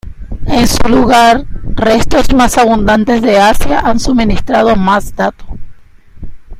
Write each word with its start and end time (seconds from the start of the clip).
En 0.47 0.67
su 0.67 0.89
lugar, 0.89 1.45
restos 1.75 2.33
más 2.33 2.57
abundantes 2.57 3.21
de 3.21 3.37
Asia 3.37 3.81
han 3.81 3.99
suministrado 3.99 4.75
más 4.75 5.15
datos. 5.15 5.47